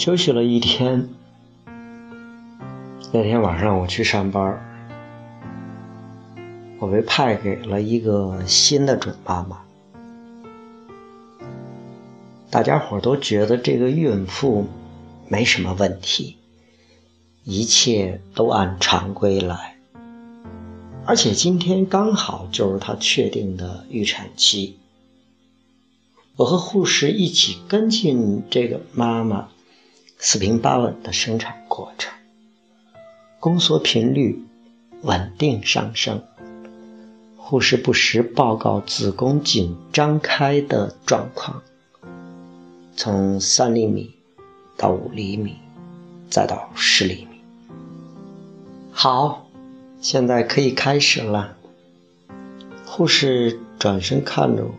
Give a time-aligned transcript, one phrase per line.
[0.00, 1.10] 休息了一天。
[3.12, 4.58] 那天晚上我去上班，
[6.78, 9.60] 我被派给了一个新的准妈妈。
[12.48, 14.68] 大家伙都觉得这个孕妇
[15.28, 16.38] 没什么问题，
[17.44, 19.76] 一切都按常规来。
[21.04, 24.78] 而且今天刚好就是她确定的预产期。
[26.36, 29.50] 我和护士一起跟进这个妈妈
[30.22, 32.12] 四平八稳的生产过程。
[33.38, 34.44] 宫缩频率
[35.00, 36.22] 稳定上升，
[37.38, 41.62] 护士不时报告子宫颈张开的状况，
[42.94, 44.14] 从三厘米
[44.76, 45.56] 到五厘米，
[46.28, 47.40] 再到十厘米。
[48.92, 49.46] 好，
[50.02, 51.56] 现在可以开始了。
[52.84, 54.74] 护士转身看着我，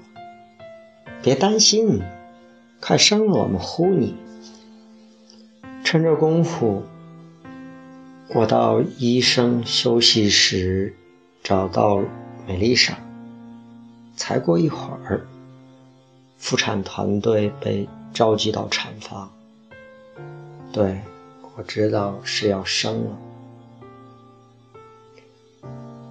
[1.24, 2.00] 别担心，
[2.80, 4.16] 快生了我们呼你。
[5.92, 6.84] 趁这功夫。
[8.34, 10.96] 我到医生休息室
[11.44, 12.02] 找到
[12.48, 12.98] 美丽莎，
[14.16, 15.28] 才过一会儿，
[16.38, 19.30] 妇产团队被召集到产房。
[20.72, 21.02] 对，
[21.58, 23.18] 我知道是要生了。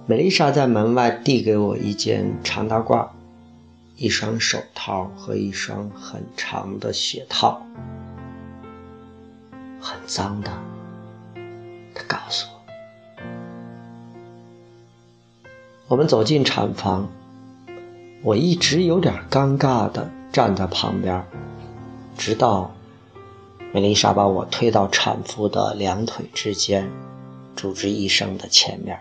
[0.05, 3.07] 美丽莎在门外递给我一件长大褂、
[3.95, 7.65] 一双手套和一双很长的鞋套，
[9.81, 10.51] 很脏的。
[11.93, 13.15] 他告诉我，
[15.89, 17.09] 我们走进产房，
[18.23, 21.25] 我一直有点尴尬的站在旁边，
[22.17, 22.71] 直到
[23.73, 26.89] 梅丽莎把我推到产妇的两腿之间，
[27.55, 28.99] 主治医生的前面，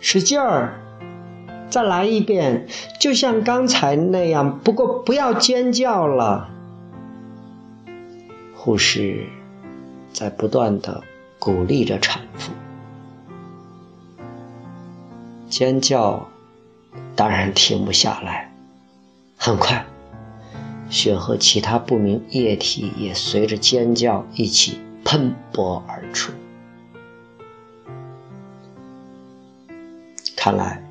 [0.00, 0.80] 使劲儿，
[1.68, 2.66] 再来一遍，
[3.00, 6.48] 就像刚才那样，不过不要尖叫了，
[8.64, 9.26] 护士。
[10.10, 11.02] 在不断的
[11.38, 12.52] 鼓励着产妇，
[15.50, 16.28] 尖叫
[17.16, 18.50] 当然停不下来。
[19.36, 19.84] 很快，
[20.88, 26.32] 血和其他不明液体也随着尖叫一起喷薄而出。
[30.36, 30.82] 看来，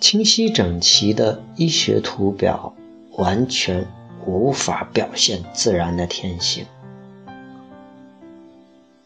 [0.00, 2.74] 清晰整齐的医学图表
[3.12, 3.86] 完全
[4.26, 6.66] 无法表现自然的天性。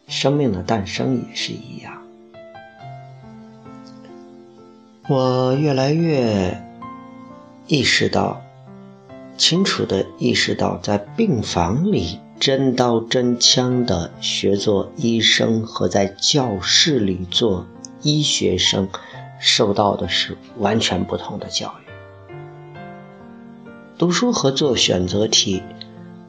[0.07, 2.01] 生命的诞生也是一样。
[5.07, 6.61] 我越来越
[7.67, 8.41] 意识到，
[9.37, 17.65] 清楚的意识到，在病房里真刀真枪的学做医生和在教室里做
[18.01, 18.89] 医学生，
[19.39, 21.80] 受到的是完全不同的教育。
[24.01, 25.61] 读书和做选择题，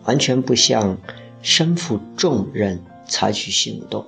[0.05, 0.99] 完全不像
[1.41, 2.85] 身负重任。
[3.07, 4.07] 采取行动，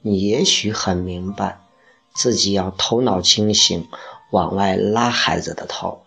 [0.00, 1.60] 你也许很明白，
[2.14, 3.86] 自己要头脑清醒，
[4.30, 6.06] 往外拉孩子的头，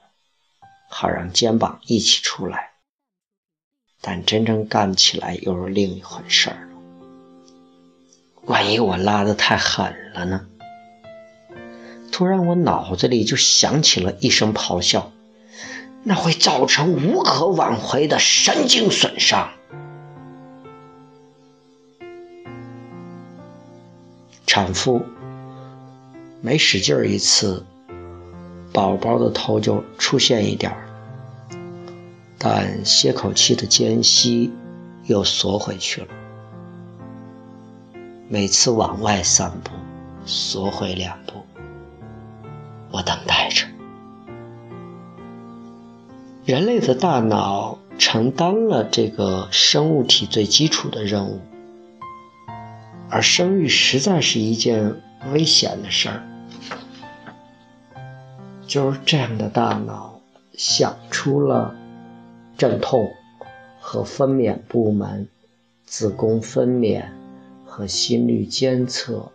[0.90, 2.72] 好让肩膀一起出来。
[4.02, 6.78] 但真正干起来又是另一回事儿了。
[8.46, 10.48] 万一我拉的太狠了呢？
[12.12, 15.12] 突然，我脑子里就响起了一声咆哮，
[16.04, 19.52] 那会造成无可挽回的神经损伤。
[24.48, 25.06] 产妇
[26.42, 27.66] 每使劲儿一次，
[28.74, 30.84] 宝宝的头就出现一点儿，
[32.38, 34.52] 但歇口气的间隙
[35.06, 36.08] 又缩回去了。
[38.28, 39.72] 每次往外三步，
[40.26, 41.46] 缩回两步，
[42.92, 43.71] 我等待着。
[46.52, 51.40] 人类的大脑承担了这个生物体最基础的任务。
[53.10, 55.02] 而生育实在是一件
[55.32, 56.22] 危险的事儿，
[58.68, 60.20] 就是这样的大脑
[60.52, 61.74] 想出了
[62.58, 63.10] 镇痛
[63.80, 65.30] 和分娩部门、
[65.86, 67.06] 子宫分娩
[67.66, 69.32] 和心率监测、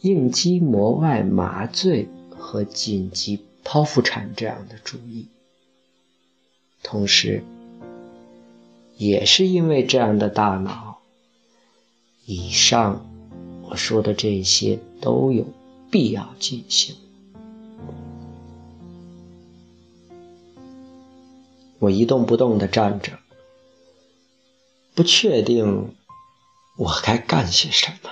[0.00, 5.28] 应激膜外麻醉和紧急剖腹产这样的主意，
[6.82, 7.44] 同时，
[8.96, 10.98] 也是因为这样的大脑。
[12.26, 13.06] 以上
[13.62, 15.46] 我说的这些都有
[15.90, 16.96] 必要进行。
[21.78, 23.18] 我一动不动地站着，
[24.94, 25.94] 不确定
[26.76, 28.10] 我该干些什么。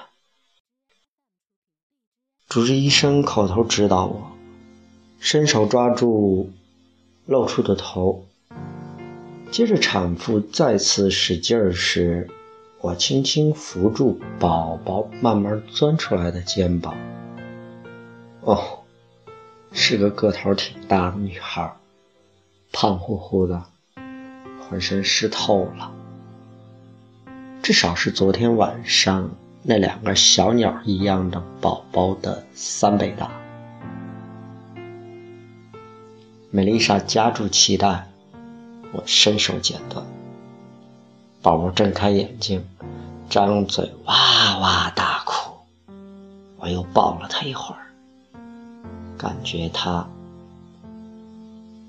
[2.49, 4.32] 主治医生口头指导我，
[5.19, 6.50] 伸手抓住
[7.26, 8.27] 露出的头，
[9.50, 12.28] 接着产妇再次使劲儿时，
[12.80, 16.94] 我轻轻扶住宝宝慢慢钻出来的肩膀。
[18.42, 18.80] 哦，
[19.72, 21.72] 是个个头挺大的女孩，
[22.72, 23.64] 胖乎乎的，
[24.60, 25.90] 浑身湿透了，
[27.62, 29.30] 至少是昨天晚上
[29.62, 33.30] 那两个小鸟一样的宝宝的三倍大。
[36.50, 38.07] 美丽莎夹住脐带。
[38.93, 40.05] 我伸手剪断，
[41.43, 42.67] 宝宝睁开眼睛，
[43.29, 45.58] 张嘴哇哇大哭。
[46.56, 47.87] 我又抱了他一会儿，
[49.19, 50.08] 感觉他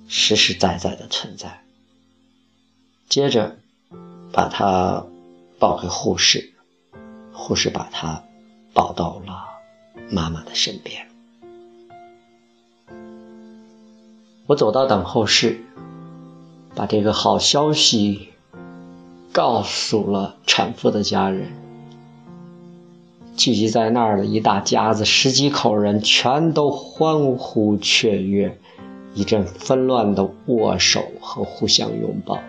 [0.07, 1.61] 实实在在的存在。
[3.07, 3.57] 接着
[4.31, 5.05] 把他
[5.57, 6.53] 抱给护士，
[7.31, 8.21] 护士把他
[8.73, 9.45] 抱到了
[10.11, 11.07] 妈妈的身边。
[14.45, 15.63] 我走到等候室。
[16.75, 18.29] 把这个好消息
[19.31, 21.51] 告诉了产妇的家人，
[23.35, 28.57] 聚集在那儿的一大家子十几口人全都欢呼雀跃，
[29.13, 32.39] 一阵纷乱的握手和互相拥抱。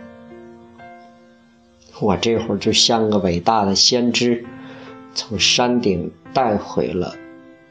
[2.01, 4.47] 我这会儿就像个伟大的先知，
[5.15, 7.15] 从山顶带回了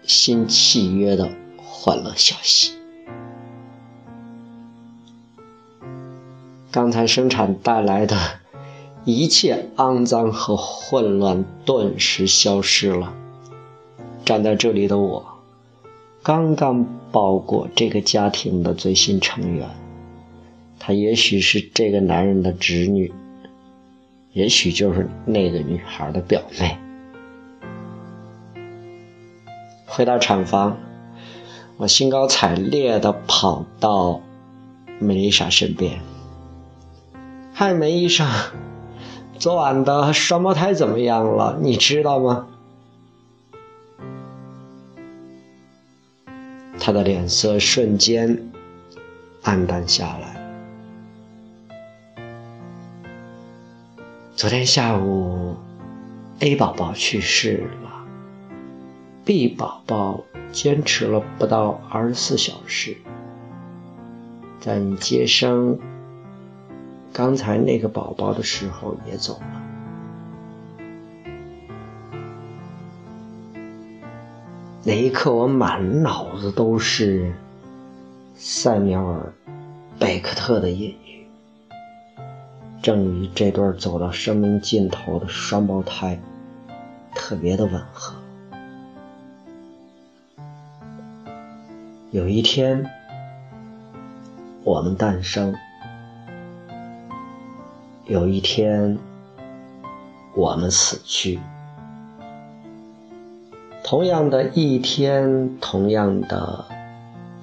[0.04, 2.79] 新契约的欢乐消息。
[6.72, 8.16] 刚才生产带来的
[9.04, 13.14] 一切肮脏和混乱顿时消失了。
[14.24, 15.26] 站在这里的我，
[16.22, 19.68] 刚刚抱过这个家庭的最新成员，
[20.78, 23.12] 她也许是这个男人的侄女，
[24.34, 26.78] 也许就是那个女孩的表妹。
[29.88, 30.78] 回到产房，
[31.78, 34.22] 我兴高采烈地跑到
[35.00, 36.00] 梅丽莎身边。
[37.62, 38.26] 嗨，梅医生，
[39.38, 41.58] 昨晚的双胞胎怎么样了？
[41.60, 42.48] 你知道吗？
[46.80, 48.50] 他的脸色瞬间
[49.44, 50.40] 暗淡下来。
[54.38, 55.58] 昨天下午
[56.40, 57.92] ，A 宝宝去世了
[59.26, 60.24] ，B 宝宝
[60.54, 62.96] 坚持了不到二十四小时，
[64.62, 65.78] 在接生。
[67.12, 69.62] 刚才那个宝宝的时候也走了。
[74.84, 77.34] 那一刻，我满脑子都是
[78.36, 79.34] 塞缪尔·
[80.00, 81.28] 贝克特的隐喻，
[82.82, 86.18] 正与这对走到生命尽头的双胞胎
[87.14, 88.16] 特别的吻合。
[92.12, 92.90] 有一天，
[94.64, 95.54] 我们诞生。
[98.10, 98.98] 有一天，
[100.34, 101.40] 我们死去。
[103.84, 106.66] 同样的一天，同样的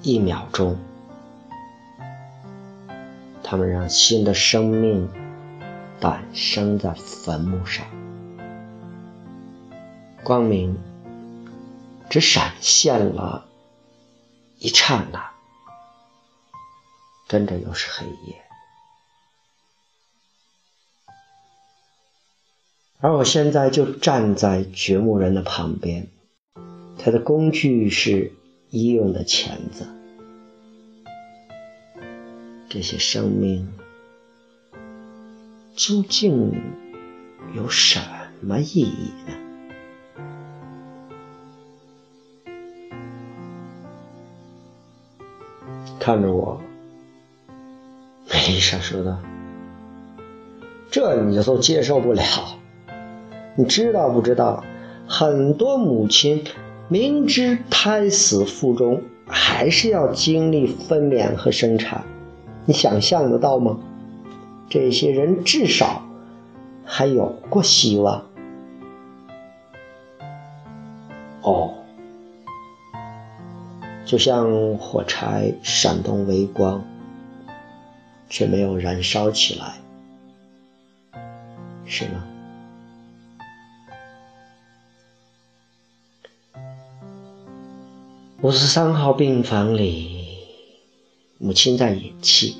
[0.02, 0.76] 一秒钟，
[3.44, 5.08] 他们让新的生命
[6.00, 7.86] 诞生在坟墓上。
[10.24, 10.76] 光明
[12.10, 13.46] 只闪现了
[14.58, 15.30] 一刹那，
[17.28, 18.45] 跟着又是黑夜。
[22.98, 26.08] 而我现在就站在掘墓人的旁边，
[26.98, 28.32] 他的工具是
[28.70, 29.86] 医用的钳子。
[32.68, 33.68] 这些生命
[35.76, 36.52] 究竟
[37.54, 38.00] 有什
[38.40, 39.34] 么意义呢？
[46.00, 46.60] 看着我，
[48.30, 49.18] 梅丽莎说道
[50.90, 52.22] ：“这你就都接受不了。”
[53.56, 54.62] 你知道不知道，
[55.08, 56.44] 很多母亲
[56.88, 62.04] 明知胎死腹中，还是要经历分娩和生产。
[62.66, 63.78] 你想象得到吗？
[64.68, 66.02] 这些人至少
[66.84, 68.26] 还有过希望。
[71.42, 71.74] 哦，
[74.04, 76.84] 就像火柴闪动微光，
[78.28, 79.74] 却没有燃烧起来，
[81.86, 82.24] 是吗？
[88.42, 90.26] 五十三号病房里，
[91.38, 92.54] 母亲在咽气，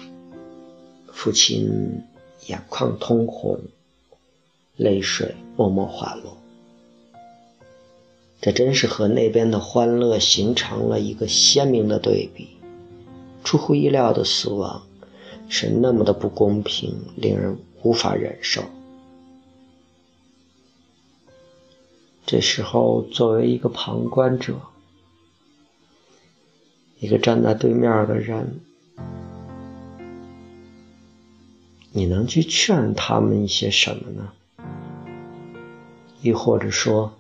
[1.13, 2.03] 父亲
[2.47, 3.61] 眼眶通红，
[4.77, 6.39] 泪水默默滑落。
[8.41, 12.49] 这真是和那边的欢乐形成了一个鲜明的对比。
[13.45, 14.83] 出乎意料的死亡，
[15.51, 18.63] 是那么的不公平，令人无法忍受。
[22.25, 24.59] 这时候，作为一个旁观者，
[26.99, 28.61] 一个站在对面的人，
[31.93, 34.33] 你能去劝他们一些什么呢？
[36.23, 37.13] 亦或者说，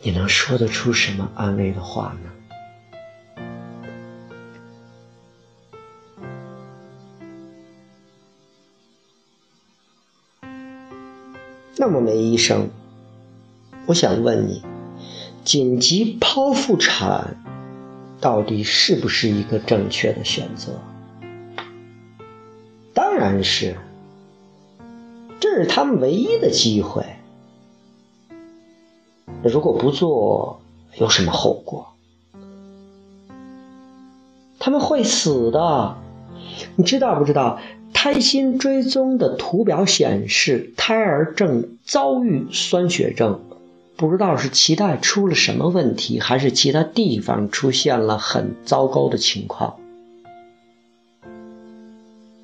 [0.00, 2.30] 你能说得出什么安慰的话呢？
[11.76, 12.70] 那么，梅医生，
[13.86, 14.62] 我想问你，
[15.44, 17.36] 紧急剖腹产
[18.18, 20.80] 到底是不是一个正确的选择？
[22.94, 23.76] 当然是，
[25.40, 27.04] 这是他们唯一的机会。
[29.42, 30.62] 如果不做，
[30.98, 31.94] 有什么后果？
[34.58, 35.98] 他们会死的，
[36.76, 37.60] 你知道不知道？
[37.92, 43.40] 胎心追踪的图表显示，胎儿正遭遇酸血症，
[43.96, 49.76] 不知道是脐带出了什么问题，还是其他地方出现了很糟糕的情况。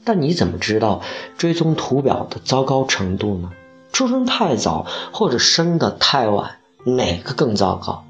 [0.04, 1.02] 但你怎么知道
[1.37, 3.50] 追踪图表的糟糕程度呢？
[3.92, 8.04] 出生太早或者生的太晚，哪个更糟糕？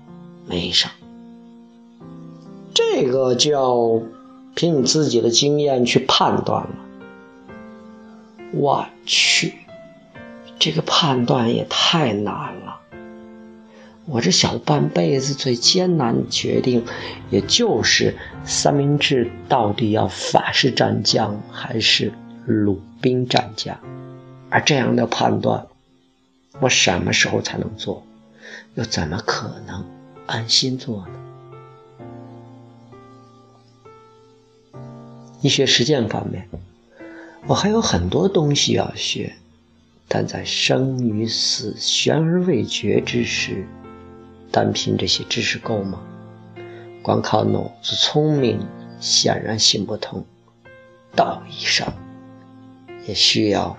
[0.47, 0.91] 没上，
[2.75, 4.03] 这个就要
[4.55, 6.71] 凭你自己的经验去判断了。
[8.53, 9.55] 我去，
[10.59, 12.80] 这个判断也太难了。
[14.11, 16.85] 我这小半辈子最艰难的决定，
[17.31, 22.13] 也就是三明治到底要法式蘸酱还是
[22.45, 23.79] 鲁冰蘸酱。
[24.49, 25.69] 而这样的判断，
[26.59, 28.05] 我什么时候才能做？
[28.75, 29.87] 又怎么可能
[30.27, 31.15] 安心做呢？
[35.41, 36.49] 医学实践方面。
[37.47, 39.35] 我还有很多东西要学，
[40.09, 43.67] 但在生与死悬而未决之时，
[44.51, 46.01] 单凭这些知识够吗？
[47.03, 48.61] 光靠脑子聪明
[49.01, 50.25] 显然行不通。
[51.17, 51.93] 道义上
[53.07, 53.77] 也需要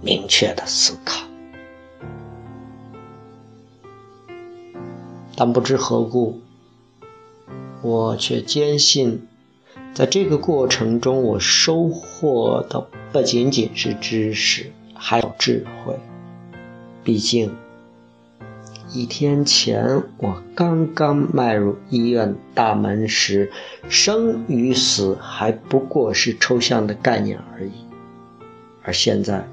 [0.00, 1.24] 明确的思考。
[5.36, 6.40] 但不知何故，
[7.82, 9.28] 我却坚信。
[9.94, 15.98] 在这个过程中，我收获的不仅仅是知识，还有智慧。
[17.04, 17.54] 毕竟，
[18.90, 23.50] 一天前我刚刚迈入医院大门时，
[23.88, 27.72] 生与死还不过是抽象的概念而已，
[28.82, 29.46] 而现在，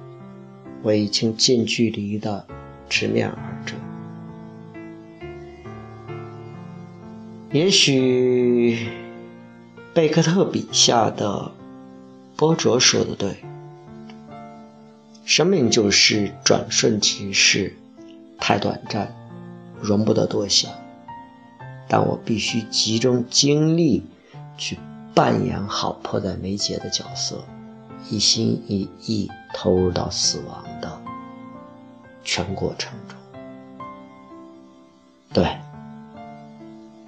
[0.81, 2.45] 我已经近距离的
[2.89, 3.73] 直面而至。
[7.51, 8.87] 也许。
[9.93, 11.53] 贝克特笔下的
[12.35, 13.37] 波卓说的对，
[15.23, 17.73] 生命就是转瞬即逝，
[18.37, 19.15] 太短暂，
[19.81, 20.71] 容不得多想。
[21.87, 24.03] 但我必须集中精力
[24.57, 24.79] 去
[25.13, 27.43] 扮演好迫在眉睫的角色，
[28.09, 31.01] 一心一意投入到死亡的
[32.23, 33.17] 全过程中。
[35.31, 35.57] 对，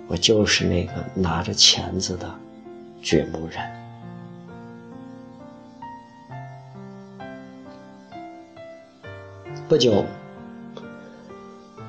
[0.08, 2.34] 我就是那个拿着钳子的。
[3.00, 3.62] 掘墓人。
[9.70, 10.04] 不久，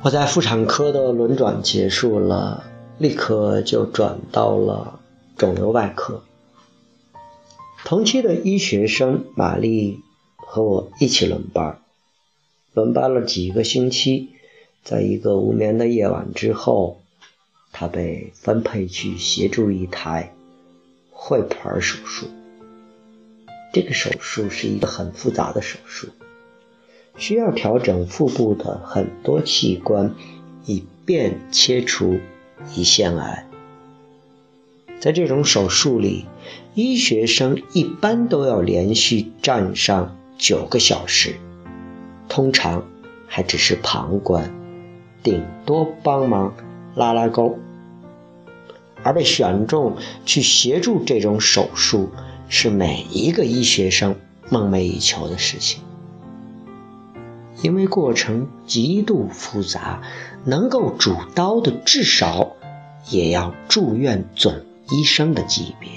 [0.01, 2.65] 我在妇产科的轮转结束了，
[2.99, 5.01] 立刻就转到了
[5.37, 6.23] 肿瘤外科。
[7.85, 10.01] 同期的医学生玛丽
[10.37, 11.81] 和我一起轮班，
[12.75, 14.29] 轮班了几个星期，
[14.85, 17.01] 在一个无眠的夜晚之后，
[17.73, 20.33] 她被分配去协助一台。
[21.11, 22.29] 会盘手术，
[23.73, 26.07] 这个手术是一个很复杂的手术，
[27.19, 30.15] 需要调整腹部的很多器官，
[30.65, 32.19] 以便切除
[32.75, 33.45] 胰腺癌。
[35.01, 36.25] 在这种手术里，
[36.75, 41.37] 医学生一般都要连续站上九个小时，
[42.29, 42.85] 通常
[43.27, 44.55] 还只是旁观，
[45.23, 46.55] 顶多帮忙
[46.95, 47.59] 拉拉钩。
[49.05, 49.97] 而被选中
[50.27, 52.11] 去协助这种手术，
[52.49, 54.17] 是每一个医学生
[54.51, 55.81] 梦寐以求的事情。
[57.63, 60.03] 因为过程极度复杂，
[60.45, 62.57] 能够主刀的至少
[63.09, 65.91] 也要住院总医生的级别。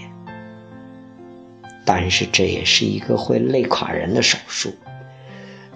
[1.86, 4.74] 但是这也是一个会累垮人的手术。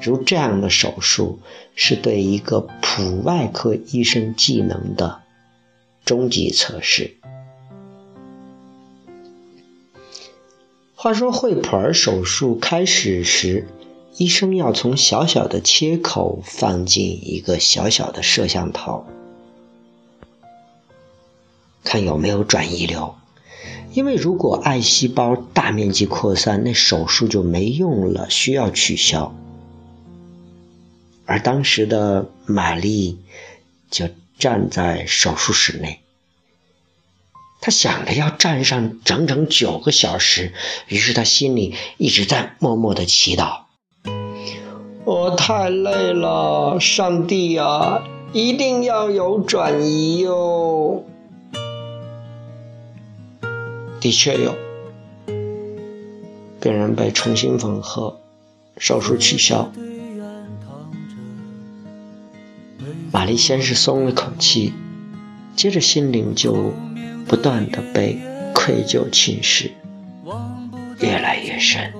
[0.01, 1.39] 如这样的手术，
[1.75, 5.21] 是对一个普外科医生技能的。
[6.03, 7.15] 终极测试。
[10.93, 13.67] 话说惠普尔手术开始时，
[14.17, 19.05] 医生要从小小的切口放进一个小小的摄像头，
[21.83, 23.15] 看有没有转移瘤。
[23.91, 29.35] 因为如果癌细胞大面积扩散，那手术就没用了，需要取消。
[31.25, 33.19] 而当时的玛丽
[33.89, 35.99] 就站在手术室内，
[37.59, 40.53] 她想着要站上整整九个小时，
[40.87, 43.63] 于是她心里一直在默默的祈祷
[45.05, 48.01] ：“我太累了，上帝呀，
[48.33, 51.05] 一定要有转移哟！”
[54.01, 54.55] 的确有，
[56.59, 58.19] 病人被重新缝合，
[58.77, 59.71] 手术取消。
[63.11, 64.73] 玛丽先是松了口气，
[65.55, 66.73] 接着心灵就
[67.27, 68.19] 不断的被
[68.55, 69.69] 愧疚侵蚀，
[70.99, 71.93] 越来越深，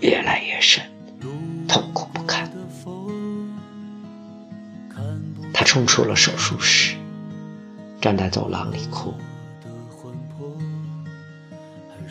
[0.00, 0.84] 越来越深，
[1.72, 2.50] 痛苦不堪。
[5.54, 6.96] 他冲出了手术室，
[7.98, 9.14] 站在走廊里哭。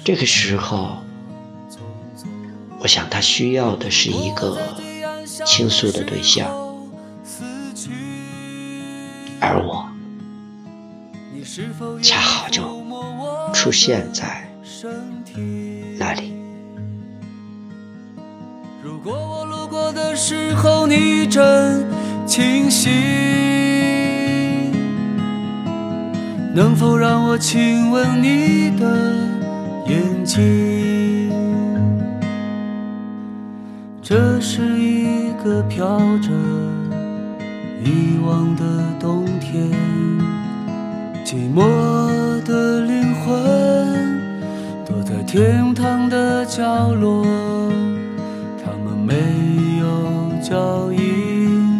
[0.04, 0.98] 这个时候，
[2.80, 4.58] 我想他需要的是一个
[5.46, 6.50] 倾诉的对象，
[9.40, 9.88] 而我
[12.02, 12.64] 恰好就
[13.54, 14.51] 出现在
[20.92, 21.42] 你正
[22.26, 22.92] 清醒，
[26.54, 28.86] 能否让我亲吻你的？
[29.88, 31.32] 眼睛，
[34.02, 36.30] 这是一个飘着
[37.82, 38.64] 遗忘的
[39.00, 39.72] 冬天，
[41.24, 41.64] 寂寞
[42.44, 44.22] 的灵魂
[44.86, 47.26] 躲在天堂的角落，
[50.52, 51.80] 脚印，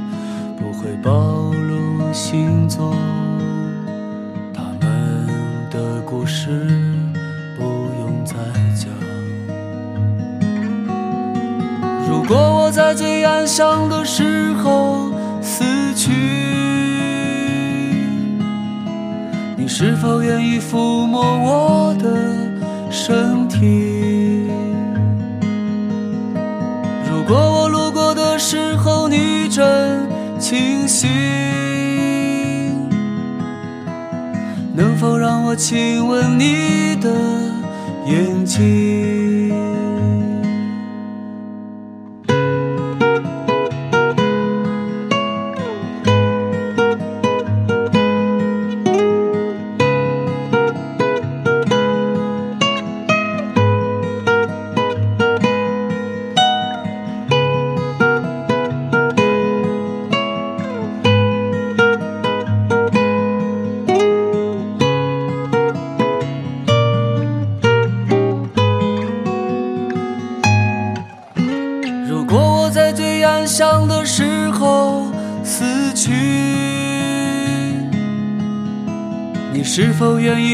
[0.56, 1.12] 不会暴
[1.52, 2.96] 露行踪，
[4.54, 5.28] 他们
[5.70, 6.48] 的故事
[7.58, 7.64] 不
[8.00, 8.34] 用再
[8.74, 8.88] 讲。
[12.08, 16.14] 如果我在最安详的时候死去，
[19.58, 22.08] 你是否愿意抚摸我的
[22.90, 23.91] 身体？
[30.40, 31.10] 清醒，
[34.74, 37.10] 能否让我亲吻你的
[38.08, 39.11] 眼睛？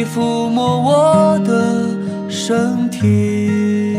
[0.08, 3.98] 抚摸我的身体？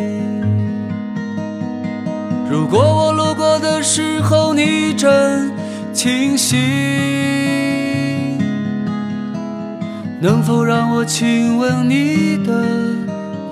[2.51, 5.53] 如果我路过的时候你正
[5.93, 6.59] 清醒，
[10.21, 12.53] 能否让我亲吻你的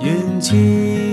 [0.03, 1.06] 眼睛？